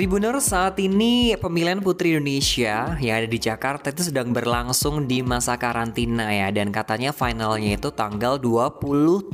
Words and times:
Tribuners 0.00 0.48
saat 0.48 0.80
ini 0.80 1.36
pemilihan 1.36 1.76
Putri 1.76 2.16
Indonesia 2.16 2.96
yang 3.04 3.20
ada 3.20 3.28
di 3.28 3.36
Jakarta 3.36 3.92
itu 3.92 4.08
sedang 4.08 4.32
berlangsung 4.32 5.04
di 5.04 5.20
masa 5.20 5.60
karantina 5.60 6.32
ya 6.32 6.48
dan 6.48 6.72
katanya 6.72 7.12
finalnya 7.12 7.76
itu 7.76 7.92
tanggal 7.92 8.40
27 8.40 9.28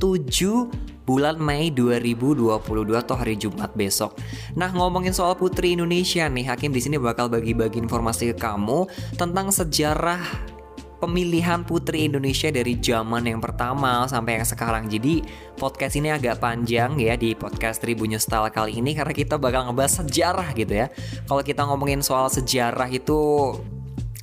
bulan 1.07 1.39
Mei 1.39 1.71
2022 1.71 2.99
atau 2.99 3.15
hari 3.15 3.39
Jumat 3.39 3.79
besok. 3.79 4.19
Nah, 4.59 4.75
ngomongin 4.75 5.15
soal 5.15 5.39
Putri 5.39 5.79
Indonesia 5.79 6.27
nih, 6.27 6.51
Hakim 6.51 6.75
di 6.75 6.83
sini 6.83 6.99
bakal 6.99 7.31
bagi-bagi 7.31 7.79
informasi 7.79 8.35
ke 8.35 8.43
kamu 8.43 8.91
tentang 9.15 9.55
sejarah 9.55 10.56
pemilihan 10.97 11.63
putri 11.63 12.09
Indonesia 12.09 12.49
dari 12.49 12.81
zaman 12.81 13.29
yang 13.29 13.41
pertama 13.41 14.09
sampai 14.09 14.41
yang 14.41 14.47
sekarang. 14.49 14.85
Jadi 14.89 15.23
podcast 15.61 15.95
ini 16.01 16.13
agak 16.13 16.41
panjang 16.41 16.97
ya 16.97 17.15
di 17.15 17.37
podcast 17.37 17.85
Tribun 17.85 18.17
Style 18.17 18.49
kali 18.49 18.81
ini 18.81 18.97
karena 18.97 19.13
kita 19.13 19.37
bakal 19.37 19.69
ngebahas 19.69 20.05
sejarah 20.05 20.49
gitu 20.57 20.73
ya. 20.73 20.87
Kalau 21.29 21.43
kita 21.45 21.63
ngomongin 21.69 22.01
soal 22.01 22.33
sejarah 22.33 22.89
itu 22.89 23.53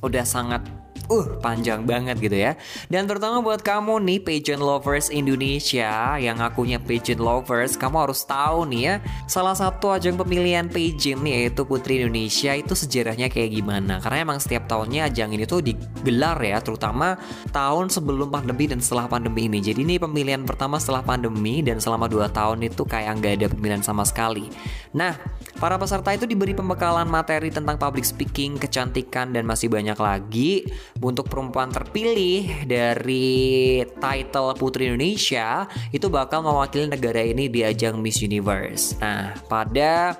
udah 0.04 0.24
sangat 0.26 0.83
uh 1.10 1.26
panjang 1.40 1.84
banget 1.84 2.16
gitu 2.20 2.36
ya. 2.36 2.56
Dan 2.88 3.04
terutama 3.04 3.44
buat 3.44 3.60
kamu 3.60 4.00
nih 4.04 4.18
pageant 4.24 4.62
lovers 4.62 5.12
Indonesia 5.12 6.16
yang 6.16 6.40
akunya 6.40 6.80
pageant 6.80 7.20
lovers, 7.20 7.76
kamu 7.76 8.08
harus 8.08 8.24
tahu 8.24 8.68
nih 8.68 8.82
ya, 8.82 8.94
salah 9.28 9.56
satu 9.56 9.92
ajang 9.92 10.16
pemilihan 10.16 10.68
pageant 10.68 11.20
nih 11.20 11.44
yaitu 11.44 11.62
Putri 11.64 12.00
Indonesia 12.00 12.52
itu 12.56 12.72
sejarahnya 12.72 13.28
kayak 13.28 13.50
gimana. 13.52 14.00
Karena 14.00 14.24
emang 14.24 14.38
setiap 14.40 14.68
tahunnya 14.68 15.12
ajang 15.12 15.30
ini 15.36 15.44
tuh 15.44 15.60
digelar 15.60 16.38
ya, 16.40 16.60
terutama 16.64 17.16
tahun 17.52 17.92
sebelum 17.92 18.32
pandemi 18.32 18.64
dan 18.70 18.80
setelah 18.80 19.08
pandemi 19.08 19.46
ini. 19.48 19.60
Jadi 19.60 19.84
ini 19.84 19.96
pemilihan 20.00 20.42
pertama 20.44 20.80
setelah 20.80 21.04
pandemi 21.04 21.60
dan 21.60 21.78
selama 21.80 22.08
2 22.08 22.28
tahun 22.32 22.58
itu 22.64 22.82
kayak 22.84 23.20
nggak 23.20 23.32
ada 23.40 23.46
pemilihan 23.52 23.82
sama 23.84 24.02
sekali. 24.08 24.48
Nah, 24.94 25.18
para 25.58 25.74
peserta 25.76 26.14
itu 26.14 26.24
diberi 26.24 26.54
pembekalan 26.54 27.06
materi 27.10 27.50
tentang 27.50 27.76
public 27.76 28.06
speaking, 28.06 28.56
kecantikan, 28.56 29.34
dan 29.34 29.44
masih 29.44 29.66
banyak 29.68 29.98
lagi 29.98 30.64
untuk 31.02 31.26
perempuan 31.26 31.72
terpilih 31.72 32.66
dari 32.68 33.82
title 33.98 34.54
Putri 34.54 34.90
Indonesia 34.90 35.66
itu 35.90 36.06
bakal 36.06 36.44
mewakili 36.46 36.86
negara 36.86 37.22
ini 37.22 37.50
di 37.50 37.66
ajang 37.66 37.98
Miss 37.98 38.22
Universe. 38.22 38.98
Nah, 39.02 39.34
pada 39.48 40.14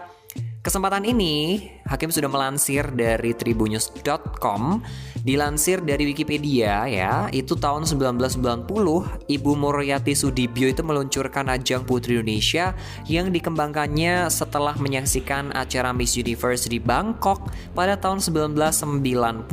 kesempatan 0.64 1.04
ini 1.04 1.68
Hakim 1.84 2.08
sudah 2.08 2.32
melansir 2.32 2.88
dari 2.96 3.36
tribunnews.com 3.36 4.80
Dilansir 5.24 5.80
dari 5.80 6.04
Wikipedia 6.04 6.84
ya, 6.84 7.32
itu 7.32 7.56
tahun 7.56 7.88
1990 7.88 8.68
Ibu 9.24 9.52
Muriati 9.56 10.12
Sudibyo 10.12 10.68
itu 10.68 10.84
meluncurkan 10.84 11.48
ajang 11.48 11.88
Putri 11.88 12.20
Indonesia 12.20 12.76
yang 13.08 13.32
dikembangkannya 13.32 14.28
setelah 14.28 14.76
menyaksikan 14.76 15.56
acara 15.56 15.96
Miss 15.96 16.20
Universe 16.20 16.68
di 16.68 16.76
Bangkok 16.76 17.48
pada 17.72 17.96
tahun 17.96 18.20
1990. 18.20 19.48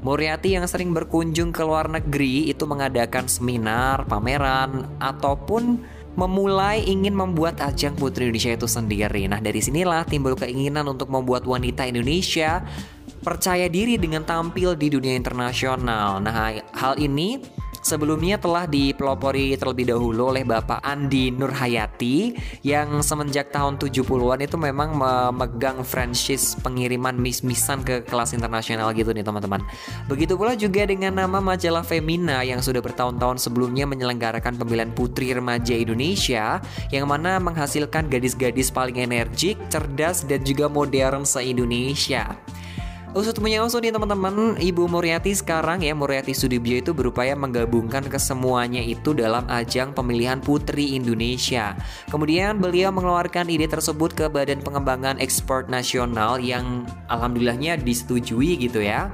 Muriati 0.00 0.48
yang 0.56 0.64
sering 0.64 0.96
berkunjung 0.96 1.52
ke 1.52 1.60
luar 1.60 1.92
negeri 1.92 2.48
itu 2.48 2.64
mengadakan 2.64 3.28
seminar, 3.28 4.08
pameran, 4.08 4.96
ataupun 4.96 5.95
memulai 6.16 6.80
ingin 6.82 7.12
membuat 7.12 7.60
ajang 7.60 7.92
Putri 7.94 8.28
Indonesia 8.28 8.56
itu 8.56 8.68
sendiri. 8.68 9.28
Nah, 9.28 9.38
dari 9.38 9.60
sinilah 9.60 10.08
timbul 10.08 10.32
keinginan 10.34 10.88
untuk 10.88 11.12
membuat 11.12 11.44
wanita 11.44 11.84
Indonesia 11.84 12.64
percaya 13.20 13.68
diri 13.68 14.00
dengan 14.00 14.24
tampil 14.24 14.72
di 14.74 14.88
dunia 14.88 15.12
internasional. 15.12 16.18
Nah, 16.24 16.56
hal 16.72 16.96
ini 16.96 17.38
sebelumnya 17.86 18.34
telah 18.34 18.66
dipelopori 18.66 19.54
terlebih 19.54 19.94
dahulu 19.94 20.34
oleh 20.34 20.42
Bapak 20.42 20.82
Andi 20.82 21.30
Nurhayati 21.30 22.34
yang 22.66 22.98
semenjak 22.98 23.54
tahun 23.54 23.78
70-an 23.78 24.42
itu 24.42 24.58
memang 24.58 24.98
memegang 24.98 25.86
franchise 25.86 26.58
pengiriman 26.58 27.14
mis-misan 27.14 27.86
ke 27.86 28.02
kelas 28.02 28.34
internasional 28.34 28.90
gitu 28.90 29.14
nih 29.14 29.22
teman-teman. 29.22 29.62
Begitu 30.10 30.34
pula 30.34 30.58
juga 30.58 30.82
dengan 30.82 31.14
nama 31.14 31.38
majalah 31.38 31.86
Femina 31.86 32.42
yang 32.42 32.58
sudah 32.58 32.82
bertahun-tahun 32.82 33.38
sebelumnya 33.38 33.86
menyelenggarakan 33.86 34.58
pemilihan 34.58 34.90
putri 34.90 35.30
remaja 35.30 35.78
Indonesia 35.78 36.58
yang 36.90 37.06
mana 37.06 37.38
menghasilkan 37.38 38.10
gadis-gadis 38.10 38.74
paling 38.74 38.98
energik, 38.98 39.54
cerdas 39.70 40.26
dan 40.26 40.42
juga 40.42 40.66
modern 40.66 41.22
se-Indonesia. 41.22 42.34
Usut 43.16 43.32
punya 43.40 43.64
usut 43.64 43.80
nih 43.80 43.96
teman-teman, 43.96 44.60
Ibu 44.60 44.92
Muriati 44.92 45.32
sekarang 45.32 45.80
ya 45.80 45.96
Muriati 45.96 46.36
Sudibyo 46.36 46.84
itu 46.84 46.92
berupaya 46.92 47.32
menggabungkan 47.32 48.04
kesemuanya 48.12 48.84
itu 48.84 49.16
dalam 49.16 49.48
ajang 49.48 49.96
pemilihan 49.96 50.36
Putri 50.36 50.92
Indonesia. 50.92 51.72
Kemudian 52.12 52.60
beliau 52.60 52.92
mengeluarkan 52.92 53.48
ide 53.48 53.72
tersebut 53.72 54.12
ke 54.12 54.28
Badan 54.28 54.60
Pengembangan 54.60 55.16
Ekspor 55.16 55.64
Nasional 55.64 56.44
yang 56.44 56.84
alhamdulillahnya 57.08 57.80
disetujui 57.80 58.60
gitu 58.60 58.84
ya. 58.84 59.08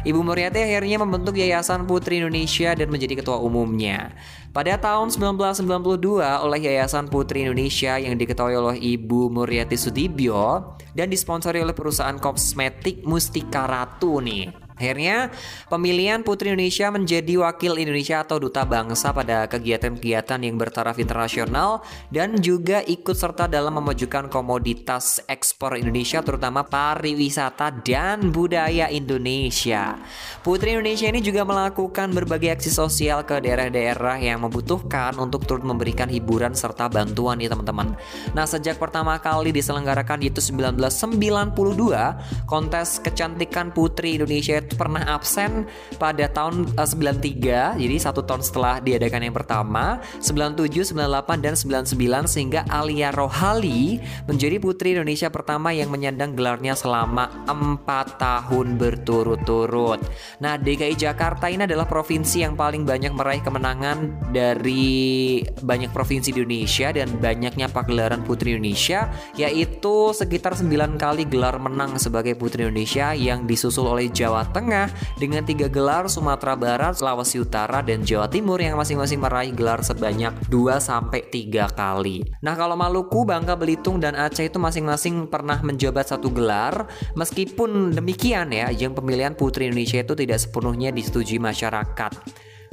Ibu 0.00 0.24
Muriati 0.24 0.64
akhirnya 0.64 0.96
membentuk 0.96 1.36
Yayasan 1.36 1.84
Putri 1.84 2.24
Indonesia 2.24 2.72
dan 2.72 2.88
menjadi 2.88 3.20
ketua 3.20 3.36
umumnya. 3.36 4.16
Pada 4.50 4.80
tahun 4.80 5.12
1992 5.12 6.24
oleh 6.24 6.60
Yayasan 6.64 7.12
Putri 7.12 7.44
Indonesia 7.44 8.00
yang 8.00 8.16
diketuai 8.16 8.56
oleh 8.56 8.76
Ibu 8.80 9.28
Muriati 9.28 9.76
Sudibyo 9.76 10.72
dan 10.96 11.12
disponsori 11.12 11.60
oleh 11.60 11.76
perusahaan 11.76 12.16
kosmetik 12.16 13.04
Mustika 13.04 13.68
Ratu 13.68 14.24
nih. 14.24 14.69
Akhirnya, 14.80 15.28
pemilihan 15.68 16.24
Putri 16.24 16.56
Indonesia 16.56 16.88
menjadi 16.88 17.36
wakil 17.36 17.76
Indonesia 17.76 18.24
atau 18.24 18.40
duta 18.40 18.64
bangsa 18.64 19.12
pada 19.12 19.44
kegiatan-kegiatan 19.44 20.40
yang 20.40 20.56
bertaraf 20.56 20.96
internasional 20.96 21.84
dan 22.08 22.40
juga 22.40 22.80
ikut 22.88 23.12
serta 23.12 23.44
dalam 23.44 23.76
memajukan 23.76 24.32
komoditas 24.32 25.20
ekspor 25.28 25.76
Indonesia 25.76 26.24
terutama 26.24 26.64
pariwisata 26.64 27.84
dan 27.84 28.32
budaya 28.32 28.88
Indonesia. 28.88 30.00
Putri 30.40 30.72
Indonesia 30.72 31.12
ini 31.12 31.20
juga 31.20 31.44
melakukan 31.44 32.16
berbagai 32.16 32.56
aksi 32.56 32.72
sosial 32.72 33.28
ke 33.28 33.36
daerah-daerah 33.36 34.16
yang 34.16 34.48
membutuhkan 34.48 35.12
untuk 35.20 35.44
turut 35.44 35.60
memberikan 35.60 36.08
hiburan 36.08 36.56
serta 36.56 36.88
bantuan 36.88 37.36
nih 37.36 37.52
teman-teman. 37.52 38.00
Nah, 38.32 38.48
sejak 38.48 38.80
pertama 38.80 39.20
kali 39.20 39.52
diselenggarakan 39.52 40.24
yaitu 40.24 40.40
1992, 40.40 42.48
kontes 42.48 42.96
kecantikan 43.04 43.76
Putri 43.76 44.16
Indonesia 44.16 44.69
pernah 44.74 45.02
absen 45.14 45.66
pada 45.96 46.26
tahun 46.30 46.74
uh, 46.76 46.86
eh, 46.86 47.76
93 47.76 47.80
jadi 47.80 47.96
satu 48.00 48.22
tahun 48.24 48.42
setelah 48.44 48.82
diadakan 48.82 49.30
yang 49.30 49.36
pertama 49.36 50.02
97, 50.20 50.92
98 50.92 51.44
dan 51.44 51.54
99 51.56 52.30
sehingga 52.30 52.60
Alia 52.68 53.10
Rohali 53.14 54.00
menjadi 54.26 54.56
putri 54.60 54.92
Indonesia 54.94 55.32
pertama 55.32 55.72
yang 55.72 55.88
menyandang 55.88 56.36
gelarnya 56.36 56.76
selama 56.76 57.48
4 57.48 58.20
tahun 58.20 58.76
berturut-turut. 58.76 60.00
Nah, 60.42 60.54
DKI 60.60 60.94
Jakarta 60.96 61.48
ini 61.48 61.64
adalah 61.66 61.88
provinsi 61.88 62.44
yang 62.44 62.54
paling 62.54 62.84
banyak 62.84 63.12
meraih 63.14 63.42
kemenangan 63.42 64.30
dari 64.30 65.40
banyak 65.42 65.90
provinsi 65.90 66.34
di 66.34 66.44
Indonesia 66.44 66.92
dan 66.94 67.08
banyaknya 67.18 67.66
pagelaran 67.72 68.22
Putri 68.22 68.54
Indonesia 68.54 69.10
yaitu 69.34 70.12
sekitar 70.12 70.54
9 70.54 71.00
kali 71.00 71.24
gelar 71.26 71.56
menang 71.56 71.96
sebagai 71.96 72.36
Putri 72.36 72.68
Indonesia 72.68 73.12
yang 73.16 73.48
disusul 73.48 73.88
oleh 73.88 74.12
Jawa 74.12 74.46
Tengah 74.50 74.59
Tengah 74.60 74.92
dengan 75.16 75.40
tiga 75.40 75.72
gelar 75.72 76.04
Sumatera 76.12 76.52
Barat, 76.52 77.00
Sulawesi 77.00 77.40
Utara, 77.40 77.80
dan 77.80 78.04
Jawa 78.04 78.28
Timur 78.28 78.60
yang 78.60 78.76
masing-masing 78.76 79.16
meraih 79.16 79.56
gelar 79.56 79.80
sebanyak 79.80 80.36
2 80.52 80.76
sampai 80.76 81.24
3 81.32 81.72
kali. 81.72 82.20
Nah, 82.44 82.52
kalau 82.60 82.76
Maluku, 82.76 83.24
Bangka 83.24 83.56
Belitung, 83.56 83.96
dan 83.96 84.12
Aceh 84.12 84.44
itu 84.44 84.60
masing-masing 84.60 85.32
pernah 85.32 85.56
menjabat 85.64 86.12
satu 86.12 86.28
gelar. 86.28 86.84
Meskipun 87.16 87.96
demikian 87.96 88.52
ya, 88.52 88.68
yang 88.68 88.92
pemilihan 88.92 89.32
Putri 89.32 89.72
Indonesia 89.72 90.04
itu 90.04 90.12
tidak 90.12 90.36
sepenuhnya 90.36 90.92
disetujui 90.92 91.40
masyarakat 91.40 92.12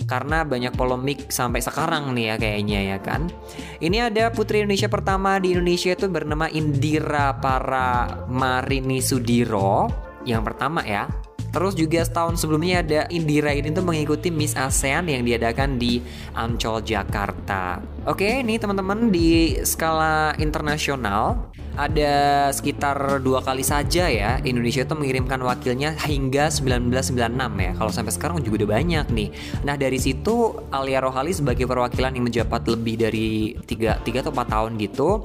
karena 0.05 0.45
banyak 0.45 0.75
polemik 0.77 1.31
sampai 1.31 1.63
sekarang 1.63 2.13
nih 2.13 2.31
ya 2.31 2.35
kayaknya 2.35 2.79
ya 2.95 2.97
kan. 2.99 3.31
Ini 3.79 4.11
ada 4.11 4.29
putri 4.29 4.61
Indonesia 4.61 4.91
pertama 4.91 5.41
di 5.41 5.57
Indonesia 5.57 5.95
itu 5.97 6.05
bernama 6.05 6.45
Indira 6.51 7.33
Para 7.39 8.27
Marini 8.29 9.01
Sudiro 9.01 9.89
yang 10.27 10.43
pertama 10.43 10.83
ya 10.83 11.07
Terus 11.51 11.73
juga 11.73 12.03
setahun 12.03 12.41
sebelumnya 12.43 12.83
ada 12.83 13.01
Indira 13.09 13.55
ini 13.55 13.71
tuh 13.71 13.83
mengikuti 13.83 14.29
Miss 14.29 14.53
ASEAN 14.53 15.07
yang 15.09 15.23
diadakan 15.23 15.79
di 15.79 16.03
Ancol 16.35 16.83
Jakarta. 16.83 17.81
Oke, 18.05 18.43
ini 18.43 18.59
teman-teman 18.59 19.09
di 19.09 19.57
skala 19.63 20.35
internasional 20.37 21.51
ada 21.77 22.49
sekitar 22.49 23.21
dua 23.21 23.45
kali 23.45 23.61
saja 23.61 24.09
ya 24.09 24.41
Indonesia 24.41 24.81
itu 24.81 24.97
mengirimkan 24.97 25.37
wakilnya 25.45 25.93
hingga 26.09 26.49
1996 26.49 27.13
ya. 27.37 27.71
Kalau 27.77 27.91
sampai 27.93 28.11
sekarang 28.11 28.41
juga 28.41 28.65
udah 28.65 28.81
banyak 28.81 29.05
nih. 29.13 29.29
Nah 29.61 29.77
dari 29.77 30.01
situ 30.01 30.57
Alia 30.73 31.05
Rohali 31.05 31.31
sebagai 31.31 31.69
perwakilan 31.69 32.17
yang 32.17 32.25
menjabat 32.25 32.65
lebih 32.65 32.95
dari 32.97 33.53
3, 33.53 34.01
3 34.01 34.25
atau 34.25 34.33
4 34.33 34.49
tahun 34.49 34.71
gitu 34.81 35.21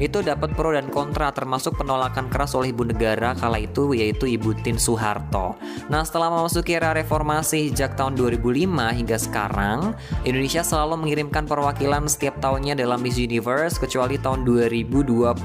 itu 0.00 0.24
dapat 0.24 0.56
pro 0.56 0.72
dan 0.72 0.88
kontra 0.88 1.28
termasuk 1.30 1.76
penolakan 1.76 2.32
keras 2.32 2.56
oleh 2.56 2.72
ibu 2.72 2.88
negara 2.88 3.36
kala 3.36 3.60
itu 3.60 3.92
yaitu 3.92 4.24
Ibu 4.24 4.64
Tin 4.64 4.80
Soeharto. 4.80 5.60
Nah, 5.92 6.00
setelah 6.02 6.32
memasuki 6.32 6.72
era 6.72 6.96
reformasi 6.96 7.68
sejak 7.70 8.00
tahun 8.00 8.16
2005 8.16 8.96
hingga 8.96 9.18
sekarang, 9.20 9.92
Indonesia 10.24 10.64
selalu 10.64 11.04
mengirimkan 11.04 11.44
perwakilan 11.44 12.08
setiap 12.08 12.40
tahunnya 12.40 12.80
dalam 12.80 12.98
Miss 13.04 13.20
Universe 13.20 13.76
kecuali 13.76 14.16
tahun 14.16 14.48
2021 14.48 15.36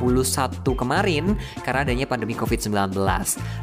kemarin 0.73 1.35
karena 1.67 1.79
adanya 1.83 2.07
pandemi 2.07 2.33
COVID-19. 2.33 2.95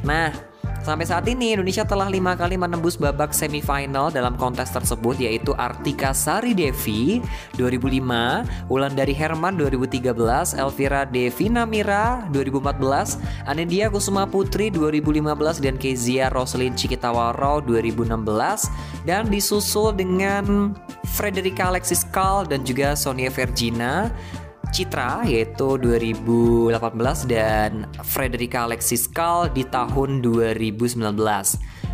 Nah, 0.05 0.52
Sampai 0.83 1.07
saat 1.07 1.23
ini 1.31 1.55
Indonesia 1.55 1.87
telah 1.87 2.11
lima 2.11 2.35
kali 2.35 2.59
menembus 2.59 2.99
babak 2.99 3.31
semifinal 3.31 4.11
dalam 4.11 4.35
kontes 4.35 4.67
tersebut 4.75 5.15
yaitu 5.15 5.55
Artika 5.55 6.11
Sari 6.11 6.59
Devi 6.59 7.23
2005, 7.55 8.67
Wulandari 8.67 9.15
Herman 9.15 9.55
2013, 9.55 10.59
Elvira 10.59 11.07
Devina 11.07 11.63
Mira 11.63 12.27
2014, 12.35 13.15
Anedia 13.47 13.95
Kusuma 13.95 14.27
Putri 14.27 14.75
2015 14.75 15.63
dan 15.63 15.79
Kezia 15.79 16.27
Roslin 16.35 16.75
Cikitawaro 16.75 17.63
2016 17.63 19.07
dan 19.07 19.31
disusul 19.31 19.95
dengan 19.95 20.75
Frederica 21.15 21.71
Alexis 21.71 22.03
Kal 22.11 22.43
dan 22.43 22.67
juga 22.67 22.99
Sonia 22.99 23.31
Vergina 23.31 24.11
Citra 24.73 25.21
yaitu 25.29 25.77
2018 25.77 26.73
dan 27.29 27.85
Frederica 28.01 28.65
Alexis 28.65 29.05
Kal 29.05 29.53
di 29.53 29.69
tahun 29.69 30.25
2019. 30.25 31.13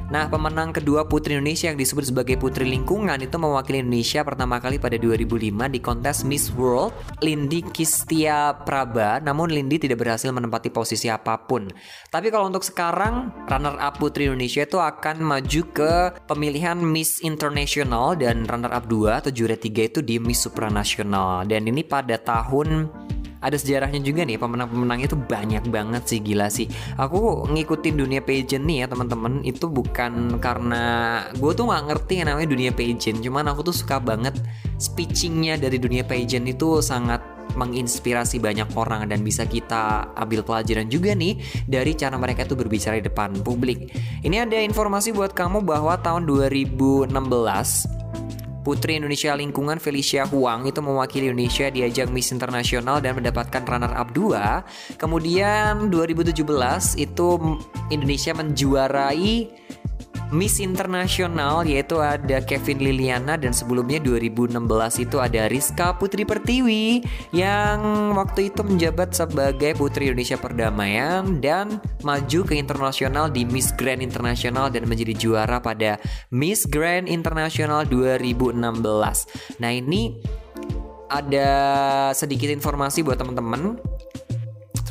Nah, 0.09 0.25
pemenang 0.25 0.73
kedua 0.73 1.05
Putri 1.05 1.37
Indonesia 1.37 1.69
yang 1.69 1.77
disebut 1.77 2.09
sebagai 2.09 2.41
Putri 2.41 2.65
Lingkungan 2.65 3.21
itu 3.21 3.37
mewakili 3.37 3.85
Indonesia 3.85 4.25
pertama 4.25 4.57
kali 4.57 4.81
pada 4.81 4.97
2005 4.97 5.69
di 5.69 5.85
kontes 5.85 6.25
Miss 6.25 6.49
World 6.57 6.97
Lindy 7.21 7.61
Kistia 7.61 8.57
Praba, 8.65 9.21
namun 9.21 9.53
Lindy 9.53 9.77
tidak 9.77 10.01
berhasil 10.01 10.33
menempati 10.33 10.73
posisi 10.73 11.13
apa 11.13 11.37
pun. 11.45 11.69
Tapi 12.09 12.33
kalau 12.33 12.49
untuk 12.49 12.65
sekarang, 12.65 13.29
runner-up 13.53 14.01
Putri 14.01 14.33
Indonesia 14.33 14.65
itu 14.65 14.81
akan 14.81 15.21
maju 15.21 15.63
ke 15.77 15.93
pemilihan 16.25 16.81
Miss 16.81 17.21
International 17.21 18.17
dan 18.17 18.49
runner-up 18.49 18.89
2 18.89 19.13
atau 19.13 19.29
juara 19.29 19.61
3 19.61 19.93
itu 19.93 20.01
di 20.01 20.17
Miss 20.17 20.41
Supranasional. 20.41 21.45
Dan 21.45 21.69
ini 21.69 21.85
pada 21.85 22.17
tahun 22.17 22.89
ada 23.39 23.55
sejarahnya 23.55 24.03
juga 24.03 24.27
nih 24.27 24.39
pemenang-pemenang 24.39 25.01
itu 25.05 25.15
banyak 25.15 25.65
banget 25.71 26.03
sih 26.07 26.19
gila 26.19 26.51
sih. 26.51 26.67
Aku 26.99 27.47
ngikutin 27.47 27.95
dunia 27.95 28.21
pageant 28.23 28.65
nih 28.67 28.85
ya 28.85 28.87
teman-teman. 28.91 29.43
Itu 29.47 29.71
bukan 29.71 30.43
karena 30.43 30.83
gue 31.39 31.53
tuh 31.55 31.71
nggak 31.71 31.85
ngerti 31.93 32.15
yang 32.23 32.35
namanya 32.35 32.49
dunia 32.51 32.71
pageant. 32.75 33.19
Cuman 33.23 33.47
aku 33.51 33.71
tuh 33.71 33.77
suka 33.77 34.03
banget 34.03 34.35
speechingnya 34.83 35.59
dari 35.59 35.79
dunia 35.79 36.03
pageant 36.03 36.47
itu 36.47 36.83
sangat 36.83 37.39
menginspirasi 37.57 38.39
banyak 38.39 38.69
orang 38.77 39.09
dan 39.09 39.25
bisa 39.25 39.49
kita 39.49 40.13
ambil 40.15 40.45
pelajaran 40.45 40.87
juga 40.87 41.17
nih 41.17 41.41
dari 41.65 41.97
cara 41.97 42.15
mereka 42.15 42.45
itu 42.45 42.55
berbicara 42.55 43.01
di 43.01 43.09
depan 43.09 43.35
publik. 43.43 43.91
Ini 44.23 44.47
ada 44.47 44.59
informasi 44.61 45.11
buat 45.11 45.33
kamu 45.33 45.67
bahwa 45.67 45.97
tahun 45.99 46.29
2016 46.29 47.98
Putri 48.63 48.99
Indonesia 48.99 49.33
Lingkungan 49.33 49.79
Felicia 49.79 50.27
Huang 50.27 50.67
itu 50.67 50.83
mewakili 50.83 51.31
Indonesia 51.31 51.71
di 51.71 51.87
ajang 51.87 52.11
Miss 52.11 52.35
Internasional 52.35 52.99
dan 52.99 53.17
mendapatkan 53.17 53.63
runner 53.65 53.93
up 53.95 54.11
2. 54.13 54.99
Kemudian 54.99 55.89
2017 55.89 56.43
itu 56.99 57.29
Indonesia 57.89 58.33
menjuarai 58.35 59.49
Miss 60.29 60.61
Internasional 60.61 61.65
yaitu 61.65 61.97
ada 62.05 62.45
Kevin 62.45 62.85
Liliana 62.85 63.41
dan 63.41 63.57
sebelumnya 63.57 63.97
2016 64.05 64.61
itu 65.09 65.17
ada 65.17 65.49
Rizka 65.49 65.97
Putri 65.97 66.29
Pertiwi 66.29 67.01
yang 67.33 68.13
waktu 68.13 68.53
itu 68.53 68.61
menjabat 68.61 69.17
sebagai 69.17 69.73
Putri 69.73 70.13
Indonesia 70.13 70.37
Perdamaian 70.37 71.41
dan 71.41 71.81
maju 72.05 72.41
ke 72.45 72.61
internasional 72.61 73.33
di 73.33 73.49
Miss 73.49 73.73
Grand 73.73 74.05
Internasional 74.05 74.69
dan 74.69 74.85
menjadi 74.85 75.17
juara 75.17 75.65
pada 75.65 75.97
Miss 76.29 76.69
Grand 76.69 77.09
Internasional 77.09 77.89
2016. 77.89 78.53
Nah 79.65 79.71
ini 79.73 80.21
ada 81.09 81.49
sedikit 82.13 82.53
informasi 82.53 83.01
buat 83.01 83.17
teman-teman 83.17 83.81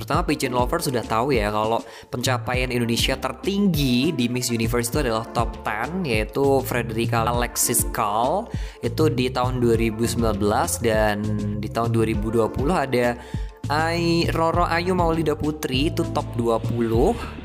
terutama 0.07 0.23
pageant 0.23 0.55
lover 0.55 0.79
sudah 0.79 1.03
tahu 1.03 1.35
ya 1.35 1.51
kalau 1.51 1.83
pencapaian 2.07 2.71
Indonesia 2.71 3.19
tertinggi 3.19 4.15
di 4.15 4.31
Miss 4.31 4.47
Universe 4.47 4.87
itu 4.87 5.03
adalah 5.03 5.27
top 5.35 5.67
10 5.67 6.07
yaitu 6.07 6.63
Frederica 6.63 7.27
Alexis 7.27 7.83
Kal 7.91 8.47
itu 8.79 9.11
di 9.11 9.27
tahun 9.27 9.59
2019 9.59 10.39
dan 10.79 11.19
di 11.59 11.67
tahun 11.67 11.91
2020 11.91 12.47
ada 12.71 13.19
Ai 13.67 14.23
Roro 14.31 14.63
Ayu 14.63 14.95
Maulida 14.95 15.35
Putri 15.35 15.91
itu 15.91 16.07
top 16.15 16.23
21. 16.39 17.43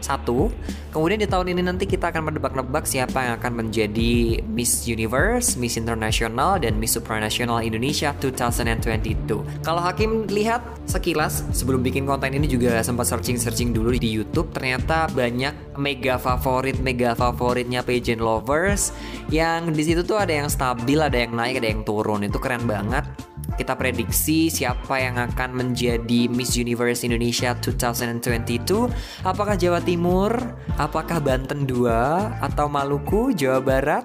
Kemudian 0.95 1.19
di 1.19 1.27
tahun 1.27 1.51
ini 1.51 1.67
nanti 1.67 1.91
kita 1.91 2.15
akan 2.15 2.31
menebak-nebak 2.31 2.87
siapa 2.87 3.27
yang 3.27 3.35
akan 3.43 3.67
menjadi 3.67 4.39
Miss 4.47 4.87
Universe, 4.87 5.59
Miss 5.59 5.75
International 5.75 6.63
dan 6.63 6.79
Miss 6.79 6.95
Supranational 6.95 7.67
Indonesia 7.67 8.15
2022. 8.15 9.67
Kalau 9.67 9.83
Hakim 9.83 10.31
lihat 10.31 10.63
sekilas 10.87 11.43
sebelum 11.51 11.83
bikin 11.83 12.07
konten 12.07 12.39
ini 12.39 12.47
juga 12.47 12.79
sempat 12.87 13.11
searching-searching 13.11 13.75
dulu 13.75 13.91
di 13.99 14.15
YouTube, 14.15 14.55
ternyata 14.55 15.11
banyak 15.11 15.75
mega 15.75 16.23
favorit 16.23 16.79
mega 16.79 17.19
favoritnya 17.19 17.83
pageant 17.83 18.23
lovers 18.23 18.95
yang 19.27 19.75
di 19.75 19.83
situ 19.83 20.07
tuh 20.07 20.23
ada 20.23 20.31
yang 20.31 20.47
stabil, 20.47 21.03
ada 21.03 21.19
yang 21.19 21.35
naik, 21.35 21.59
ada 21.59 21.67
yang 21.67 21.83
turun. 21.83 22.23
Itu 22.23 22.39
keren 22.39 22.63
banget 22.71 23.32
kita 23.63 23.79
prediksi 23.79 24.51
siapa 24.51 24.99
yang 24.99 25.23
akan 25.23 25.55
menjadi 25.55 26.27
Miss 26.27 26.59
Universe 26.59 27.07
Indonesia 27.07 27.55
2022 27.55 28.91
apakah 29.23 29.55
Jawa 29.55 29.79
Timur 29.79 30.35
apakah 30.83 31.23
Banten 31.23 31.63
2 31.63 32.43
atau 32.43 32.67
Maluku 32.67 33.31
Jawa 33.31 33.63
Barat? 33.63 34.03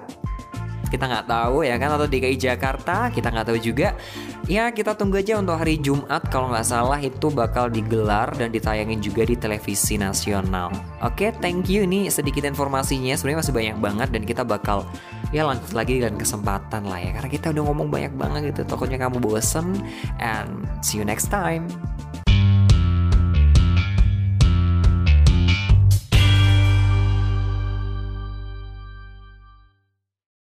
Kita 0.93 1.09
nggak 1.09 1.25
tahu 1.25 1.65
ya 1.65 1.81
kan 1.81 1.89
atau 1.89 2.05
DKI 2.05 2.37
Jakarta 2.37 3.09
kita 3.09 3.33
nggak 3.33 3.49
tahu 3.49 3.57
juga 3.57 3.97
ya 4.47 4.71
kita 4.71 4.95
tunggu 4.95 5.19
aja 5.19 5.37
untuk 5.37 5.59
hari 5.59 5.77
Jumat. 5.77 6.23
Kalau 6.31 6.49
nggak 6.49 6.65
salah 6.65 6.97
itu 6.97 7.27
bakal 7.29 7.67
digelar 7.67 8.31
dan 8.39 8.49
ditayangin 8.49 9.03
juga 9.03 9.27
di 9.27 9.35
televisi 9.35 9.99
nasional. 9.99 10.71
Oke 11.03 11.29
okay, 11.29 11.29
thank 11.43 11.67
you. 11.67 11.83
Ini 11.83 12.07
sedikit 12.07 12.47
informasinya. 12.47 13.13
Sebenarnya 13.13 13.39
masih 13.43 13.53
banyak 13.53 13.77
banget 13.77 14.09
dan 14.15 14.23
kita 14.23 14.43
bakal 14.47 14.87
ya 15.35 15.43
lanjut 15.43 15.75
lagi 15.75 15.99
dengan 15.99 16.15
kesempatan 16.15 16.87
lah 16.87 16.99
ya. 16.99 17.11
Karena 17.13 17.29
kita 17.29 17.51
udah 17.51 17.63
ngomong 17.67 17.87
banyak 17.91 18.13
banget 18.15 18.41
gitu. 18.55 18.63
Takutnya 18.65 18.97
kamu 18.97 19.19
bosen. 19.19 19.75
And 20.17 20.65
see 20.79 20.97
you 20.97 21.05
next 21.05 21.27
time 21.29 21.67